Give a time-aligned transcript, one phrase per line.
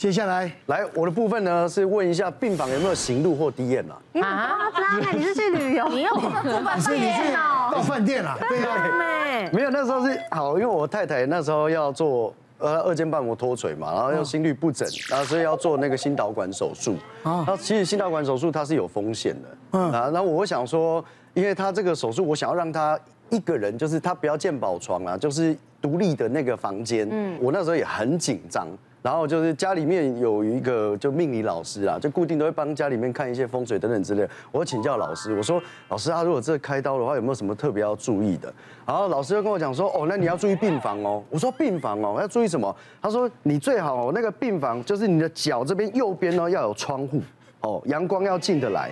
[0.00, 4.00] 接下来来我的部分呢是问一下病房有没有行路或 DM 啊？
[4.14, 6.20] 你很夸张哎，你是去旅游，你又住
[6.64, 7.68] 饭店哦？
[7.70, 16.96] 到饭店了，对啊，没有，那时候是好，因为我太太那时候要做呃二尖瓣膜脱垂嘛，然后又心律不整，然后所以要做那个心导管手术。
[17.22, 17.44] 啊。
[17.46, 21.04] 那其实心导管手术它是有风险的，嗯，然后我想说，
[21.34, 22.98] 因为他这个手术，我想要让他
[23.28, 27.06] 一个人，就是他不要健保床啊，就是独立的那个房间。
[27.10, 28.66] 嗯，我那时候也很紧张。
[29.02, 34.28] 然后就是家里面有一个就命理老师啊，就固定都会帮家里面看一些风水等等之类。
[34.52, 38.52] 我请教老师，我说老师啊，如果这开刀的话，有没有什么特别要注意的？
[38.86, 41.22] 然后老师就跟我讲说，哦，那你要注意病房哦。
[41.30, 42.74] 我说病房哦，要注意什么？
[43.00, 47.22] 他说你最好那个病房就是你的脚这边右边呢要有窗户
[47.60, 48.90] 哦，阳光要进得来。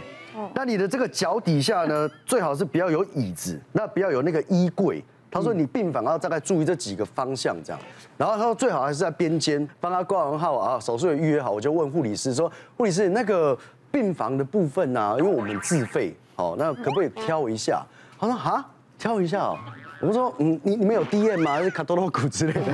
[0.54, 5.02] 那你的这个脚底下呢，最好是不要有椅子，那不要有那个衣柜。
[5.30, 7.78] 他说：“你病房要大概注意这几个方向，这样。
[8.16, 11.50] 然后他说最好还是在边间帮他挂完号啊，手术也预约好。
[11.50, 13.56] 我就问护理师说：护理师，那个
[13.90, 15.14] 病房的部分呢？
[15.18, 17.84] 因为我们自费，哦，那可不可以挑一下？
[18.18, 18.64] 他说：哈，
[18.98, 19.58] 挑一下哦。
[20.00, 21.52] 我们说：嗯，你你们有 DM 吗？
[21.52, 22.72] 还是卡多洛古之类的？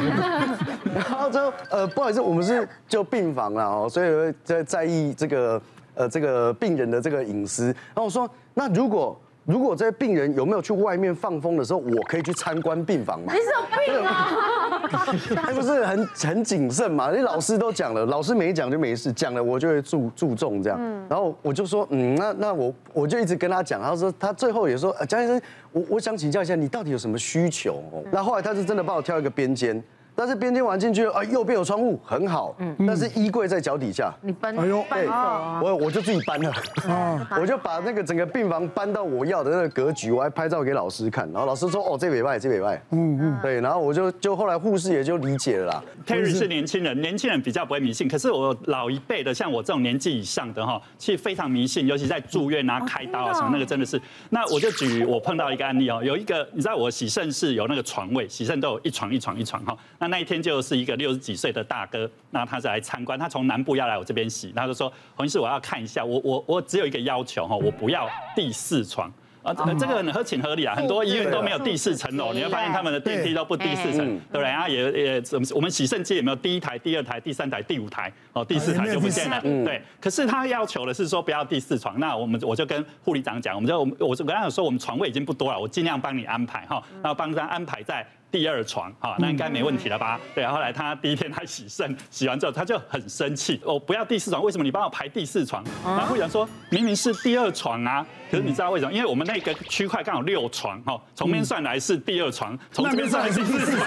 [0.94, 5.60] 然后就呃，不好意思，我们是就病房了哦，所以在在意这个
[5.94, 7.64] 呃这个病人的这个隐私。
[7.66, 9.20] 然后我说：那如果……
[9.44, 13.32] 如果这些病人有没有去外面放风的时候，我可以去参观病房吗？
[13.32, 14.88] 你是有病啊！
[15.36, 17.10] 他 不是很很谨慎嘛？
[17.10, 20.80] 那老师都讲了，老师没讲就没事，讲了我就会注注重这样。
[21.08, 25.40] 然后我就说，嗯，那那我我就一直跟他讲，他说他最后也说，江医生，
[25.72, 27.82] 我我想请教一下，你到底有什么需求？
[28.10, 29.82] 那后来他是真的帮我挑一个边间。
[30.16, 32.54] 但是边间玩进去啊，右边有窗户，很好。
[32.58, 34.14] 嗯，但是衣柜在脚底下。
[34.20, 36.52] 你搬，哎呦，对，我我就自己搬了。
[36.88, 42.80] 啊，我就把那个整个病房搬到我要的那个格局，我还拍照给老师看，然后老师说，哦，这礼拜，这礼拜。
[42.90, 45.82] 嗯嗯，对，然后我就就后来护士也就理解了啦。
[46.06, 54.00] Terry 是年轻人，年轻人比较不会迷信，可是我老一辈的，像我这种年纪以上的哈，其实非常迷信，尤其在住院啊、开刀啊什么，那个真的是。
[54.30, 59.76] 那我就举我碰到一个案例哦，有一个你知道我洗肾室有那个床位，洗肾都有一床一床一床哈。
[60.04, 69.10] 那那一天就是一个六十几岁的大哥，那他是来参观，他从南部要来我这边洗，他就说洪医师，我要看一下，我我我只有一个要求哈，我不要第四床。
[69.42, 73.98] 啊，这个很合情合理啊，很多医院都没有第四层楼，你会发现他们的电梯都不第四层，
[74.32, 74.42] 对不对？
[74.44, 75.22] 然后也也，
[75.54, 79.82] 我们洗肾机也没有第一台、第二台、第三台、第五台，哦，第四台就不见了，对。
[80.00, 88.06] 可是他要求的是说不要第四床，那我们我就跟护理长讲，我们就我我我刚刚有说我们床位已经不多了，我尽量帮你安排哈，然后帮他安排在。
[88.34, 90.18] 第二床，哈，那应该没问题了吧？
[90.34, 95.62] 对，后来他第一天他洗肾，洗完之后他就很生气，我不要第四床，为什么你帮我排第四床？
[95.84, 98.92] 然后护士长说，明明是第二床啊，可是你知道为什么？
[98.92, 103.86] 因为我们那个区块刚好六床，哈，从边算来是第二床，从这边算来是第四床。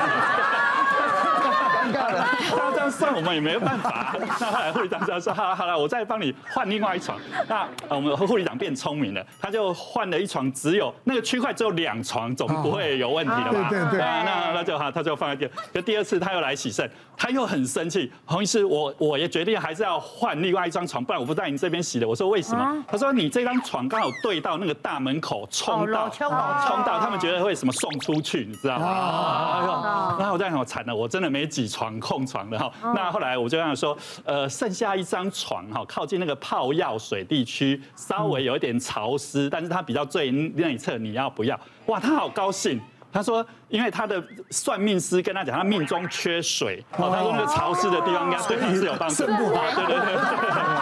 [1.91, 4.15] 他这 样算我们也没有办法。
[4.19, 7.17] 那后来护理长就说：“好了好了，我再帮你换另外一床。”
[7.47, 13.69] 那我们护理长变聪明了，他就换了一床，只有那个区块只有两床，总不会有问题了吧？
[13.69, 13.99] 对对对。
[13.99, 15.51] 那那就好，他就放在第二。
[15.73, 18.11] 就第二次他又来洗肾，他又很生气。
[18.25, 22.07] 洪医师，我我也决定还是要换另外一张床，不然我不在你这边洗的。
[22.07, 22.83] 我说为什么？
[22.87, 28.85] 他说你这张床刚好对到那个大门口冲到，冲到他们觉得会什么送出去，你知道吗？
[28.85, 30.15] 啊。
[30.19, 31.77] 然后我在想，我惨了，我真的没几床。
[31.77, 41.59] 床空床的哈，那后来我就跟他说，呃，剩下一张床哈，靠近那个泡药水地区，稍微有一点潮湿，但是它比较最内侧，你要不要？
[41.87, 42.79] 哇，他好高兴，
[43.11, 50.15] 他说，因为他的算命师跟他讲，他命中缺水，哦，他说那个潮湿的地方应该对他是有帮助，不好，对对对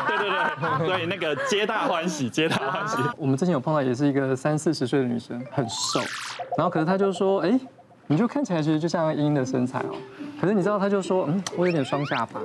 [0.08, 2.98] 对对对，所以那个皆大欢喜，皆大欢喜。
[3.18, 6.00] 我们之前有碰到，也是一个三四十岁的女生，很瘦，
[6.58, 7.60] 然后可是他就说，哎，
[8.08, 9.96] 你就看起来其实就像英的身材哦。
[10.40, 12.42] 可是你知道，他就说，嗯，我有点双下巴，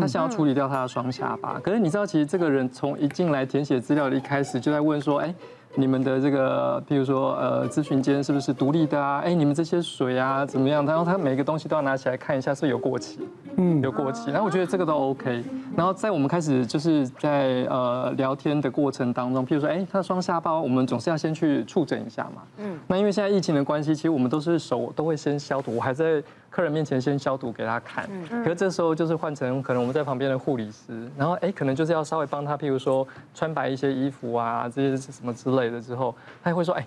[0.00, 1.60] 他想要处理掉他的双下巴。
[1.62, 5.34] 可是你知道，其实这个人从一进来填写资料的一开始就在问说，哎。
[5.76, 9.20] 你们的这个，譬如说，呃，咨询间是不是独立的啊？
[9.24, 10.86] 哎，你们这些水啊，怎么样？
[10.86, 13.18] 然后他每个东西都要拿起来看一下，是有过期，
[13.56, 14.30] 嗯，有过期。
[14.30, 15.42] 然后我觉得这个都 OK。
[15.76, 22.78] 然后在我们开始就是在呃聊天的过程当中，譬如说，哎，他的双下巴，我们总是要先去触诊一下嘛，嗯。
[22.86, 26.22] 那因为现在疫情的关系，其实我们都是手都会先消毒，我还在
[26.54, 28.08] 客人面前先消毒给他看。
[28.30, 28.44] 嗯。
[28.44, 33.04] 可是这时候就是换成可能我们在旁边的护理师，然后哎，可能就是要稍微帮他，譬如说
[33.34, 35.80] 穿白一些衣服啊，这些什么之类的。
[35.80, 36.14] 之后，
[36.44, 36.86] 他也会说：“哎，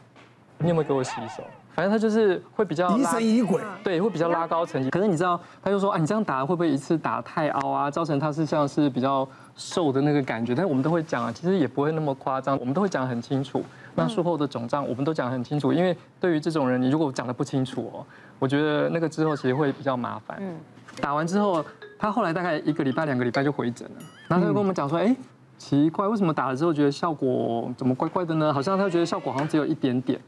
[0.60, 1.44] 你有没有给我洗手？”
[1.78, 4.90] 反正他就是会比较疑神疑鬼，对，会比较拉高层级。
[4.90, 13.64] 可是你知道，他就说：“啊，你这样打会不会一次打太凹啊，造成他是像是比较瘦的那个感觉？”但是我们都会讲啊，其实也不会那么夸张，我们都会讲得很清楚。
[13.94, 18.06] 那术后的肿胀，我们都讲得很清楚，因为对于这种人，你如果讲的不清楚哦，
[18.40, 20.38] 我觉得那个之后其实会比较麻烦。
[20.42, 20.56] 嗯，
[21.00, 21.64] 打完之后。
[22.00, 23.96] 他后来大概一个礼拜、两个礼拜就回诊了，
[24.28, 25.16] 然后他就跟我们讲说，哎，
[25.58, 28.54] 奇怪，为什么打了之后觉得效果怎么怪怪的呢？
[28.54, 30.22] 好像他觉得效果好像只有一点点。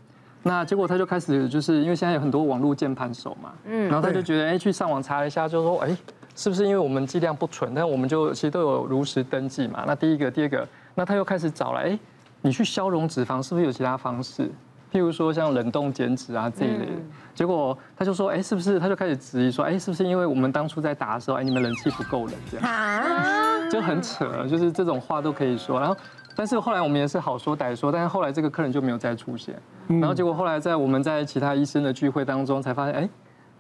[0.44, 5.98] 那结果他就开始就是因为现在有很多网络键盘手嘛，嗯，然后他就觉得，哎，去上网查了一下，就说，哎，
[6.36, 7.74] 是不是因为我们剂量不纯？
[7.76, 9.84] 但我们就其实都有如实登记嘛。
[9.86, 12.00] 那第一个，第二个，那他又开始找了，哎，
[12.42, 14.50] 你去消融脂肪是不是有其他方式？
[14.92, 16.92] 譬如说像冷冻减脂啊这一类的。
[17.36, 18.80] 结果他就说，哎，是不是？
[18.80, 23.70] 他就开始质疑说，哎，是不是因为我们当初在打的时候，哎，你们人气不够冷这样？
[23.70, 25.80] 就很扯，就是这种话都可以说。
[25.80, 25.96] 然后，
[26.36, 29.54] 但是后来我们也是好说歹说，但是后来这个客人就没有再出现。
[29.90, 33.10] 然后结果后来在我们在其他医生的聚会当中才发现，哎，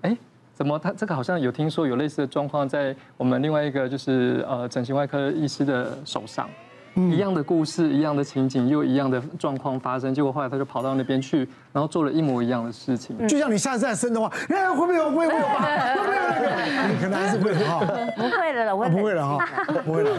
[0.04, 0.18] 哎，
[0.54, 6.48] 怎么他这个好像有听说有类似的状况在我们另外一个就是呃整形外科医师的手上。
[7.12, 13.16] 一样的故事，一样的情景，又一样的状况发生，结果后来他就跑到那边去，然后做了一模一样的事情。
[13.28, 15.06] 就像你下次再生的话，哎，会不会有？
[15.06, 15.32] 会不会有？
[15.32, 16.94] 会不会有那个？
[16.94, 17.80] 你可能还是会哈。
[18.16, 19.46] 不会了，我不会了哈，
[19.86, 20.12] 不会了。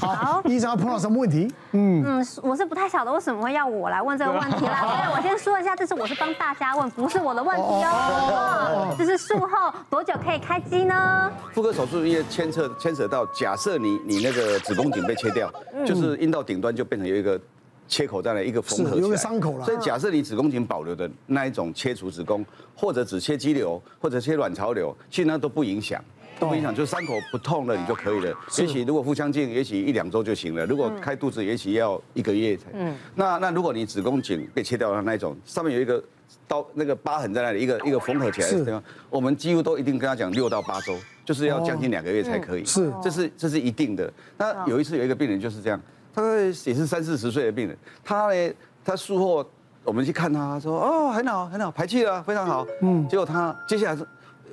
[0.00, 1.50] 好，医生要碰到什么问题？
[1.72, 4.80] 嗯嗯，我是不太晓得为什么会要我来问这个问题啦。
[4.80, 8.94] 所以我先说一下，这是我是帮大家问，不是我的问题哦。
[8.98, 11.30] 这是术后多久可以开机呢？
[11.52, 15.50] 妇科手术因为牵扯牵扯到，假设你你那个子宫颈被切掉，
[15.86, 16.25] 就是。
[16.26, 17.40] 阴道顶端就变成有一个
[17.86, 19.64] 切口在那，一个缝合起来，有个伤口了。
[19.64, 22.44] 所以假设你子宫颈保留的那一种切除子宫，
[22.74, 26.02] 或者只切肌瘤，或者切卵巢瘤，其实那都不影响，
[26.40, 28.36] 都不影响，就是伤口不痛了，你就可以了。
[28.58, 30.66] 也许如果腹腔镜，也许一两周就行了。
[30.66, 32.64] 如果开肚子，也许要一个月才。
[32.72, 32.92] 嗯。
[33.14, 36.02] 那那如果你子宫颈被切掉的那一种，上面有一个
[36.48, 42.64] 刀那个疤痕在那里，一个一个缝合起来的地方，我们几乎都一定跟他讲六到八周，就是要将近两个月才可以。
[42.64, 44.12] 是，这是这是一定的。
[44.36, 45.80] 那有一次有一个病人就是这样。
[46.16, 49.46] 他也是三四十岁的病人，他呢，他术后
[49.84, 54.06] 我们去看他，说哦很好很好，排气了非常好，嗯，结果他接下来是，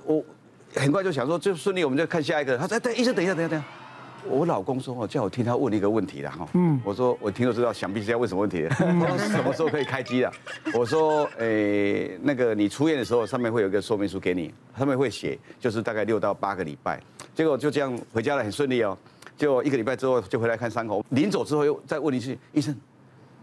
[0.04, 0.22] 我
[0.76, 2.58] 很快就想说就顺利，我们就看下一个。
[2.58, 3.68] 他说对，医生等一下等一下等一下，
[4.28, 10.32] 我老公说哦叫我替他问一个问题了哈，嗯，我说我听都知道，想必是要问什么问题， 他说什么时候可以开机了？
[10.74, 17.00] 我说诶那个你出院的时候上面会有一个说明书给你，上面会写就是大概六到八个礼拜，
[17.34, 18.98] 结果就这样回家了，很顺利哦。
[19.38, 22.76] 就一个礼拜之后就回来看伤口，临走之后又再问一次医生，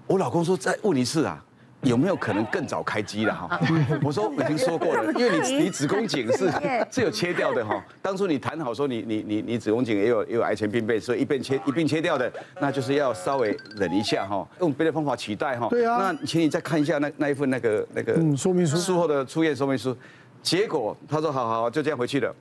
[0.06, 1.44] 我老公说再问一次啊，
[1.82, 3.60] 有没有可能更早开机了哈？
[4.02, 6.50] 我说我已经说过了， 因为你你子宫颈是
[6.90, 15.68] 是有切掉的哈，当初你谈好说你你你你子宫颈也有也有癌前病变，所以一并切一并切掉的，那就是要稍微忍一下哈，用别的方法取代哈。
[15.70, 15.96] 对啊。
[15.98, 19.96] 那请你再看一下那那一份那个那个说明书，术后的出院说明书，
[20.42, 22.34] 结果他说好好就这样回去了。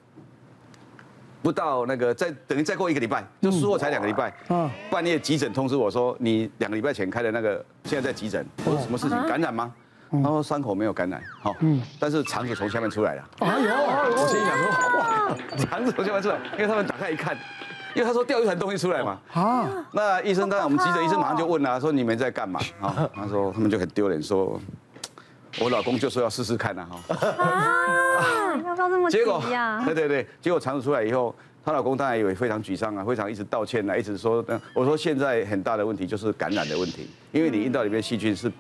[1.41, 4.33] 不到那个再等于再过一个礼拜，就术后才两个礼拜。
[4.49, 4.69] 嗯。
[4.89, 8.45] 半夜急诊通知我说，你两个礼拜前开的那个，现在在急诊。
[8.65, 9.17] 我说什么事情？
[9.27, 9.73] 感染吗？
[10.11, 11.55] 他说伤口没有感染，好。
[11.59, 11.81] 嗯。
[11.99, 13.23] 但是肠子从下面出来了。
[13.39, 13.69] 哎呦！
[13.69, 17.37] 我心里想说，哇，肠子从下面出来，因为他们打开一看，
[17.93, 19.19] 因为他说掉一团东西出来嘛。
[19.33, 19.69] 啊。
[19.91, 22.59] 那医生当然我们急诊医生马上就问了，说你们在干嘛？
[22.81, 23.09] 啊。
[23.13, 24.59] 他说他们就很丢脸，说
[25.59, 26.99] 我老公就说要试试看呐，哈。
[28.65, 29.17] 要不要这么急
[29.51, 29.81] 呀？
[29.85, 31.33] 对对对，结果尝试出来以后，
[31.65, 34.43] 她老公当然也非常沮丧啊，非常一直道歉啊，一直说，
[34.73, 38.51] 我说现在很大的问题就是感染的问题，因为你阴道里面细菌是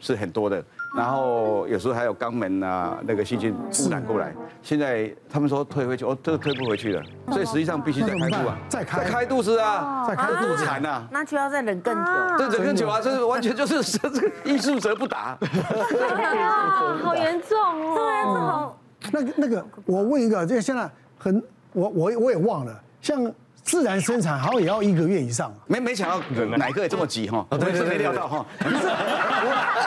[0.00, 0.62] 是很多的，
[0.94, 15.38] 然后有时候还有肛门啊那个细菌污染过来，现在他们说退回去，哦，这个退不回去了，所以实际上必须再开肚啊，再开再开肚子啊，再开肚子产啊，那就要再忍更久，对，忍更久啊，这是完全就是这个艺术者不打，
[17.02, 18.78] 好严重哦，对，好。
[19.10, 20.88] 那个那个，我问一个，这个现在
[21.18, 23.20] 很，我我我也忘了，像
[23.62, 26.20] 自然生产好像也要一个月以上，没没想到
[26.56, 28.44] 奶哥也这么急哈，对，是没料到哈。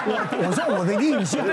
[0.07, 1.45] 我我说我的印象，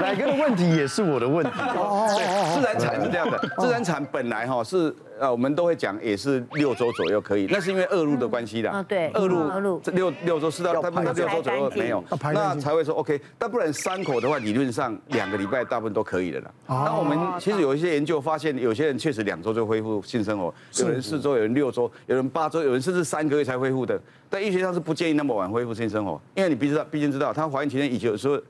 [0.00, 1.50] 奶哥的问题也是我的问题。
[1.50, 4.94] 哦哦哦，自然产是这样的，自然产本来哈是。
[5.22, 8.68] 呃，我们都会讲，也是六周左右可以，那是因为恶露的关系的。
[8.72, 13.20] 嗯，对，恶露，恶露，这六六周四到大部分六周左右没有，那才会说 OK。
[13.38, 16.50] 但不然伤口的话，理论上两个礼拜大部分都可以的了。
[16.66, 23.96] 那我们其实有一些研究发现，有些人确实两周就恢复性生活，有人四周，有人六周，有人八周，有人甚至三个月才恢复的。
[24.28, 28.40] 但医学上是不建议那么晚恢复性生活，因为你必知道毕竟知道，他怀孕期间以前有时候。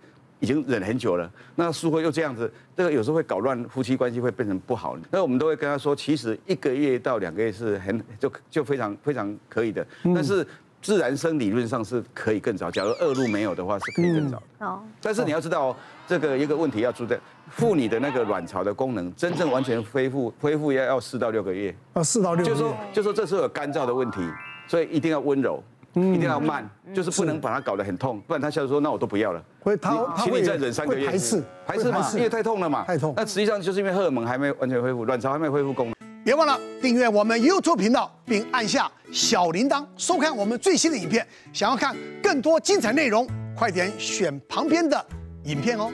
[0.43, 4.99] 已经忍很久了，那术后又这样子，这个有时候会搞乱夫妻关系，会变成不好。
[5.09, 9.87] 那我们都会跟他说，其实一个月到两个月是很就就非常非常可以的。
[10.03, 10.45] 但是
[10.83, 14.43] 自然生理论上是可以更早，假如恶露没有的话是可以更早。
[14.59, 14.83] 哦。
[15.01, 15.77] 但是你要知道，
[16.09, 17.17] 这个一个问题要注意，
[17.49, 21.73] 妇女的那个卵巢的功能真正完全恢复恢复要要四到六个月。
[21.93, 22.57] 啊，四到六个月。
[22.57, 24.19] 就说就说这时候有干燥的问题，
[24.67, 25.63] 所以一定要温柔。
[25.95, 29.45] 一定要慢，就是不能把它搞得很痛，不然她下次说那我都不要了。
[29.63, 33.15] 会他他会再忍三个月，排斥排斥嘛，因为太痛了嘛，太痛。
[33.17, 35.95] 那实际上就是因为荷尔蒙还没完全恢复，卵巢还没恢复功能。
[36.25, 41.27] 别忘了订阅我们 YouTube 频道，并按下小铃铛，收看我们最新的影片。
[41.53, 43.27] 想要看更多精彩内容，
[43.57, 45.05] 快点选旁边的
[45.45, 45.91] 影片哦。